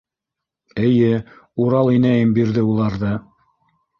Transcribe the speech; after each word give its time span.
—Эйе, 0.85 1.11
Урал 1.65 1.91
инәйем 1.97 2.33
бирҙе 2.39 2.65
уларҙы. 2.71 3.13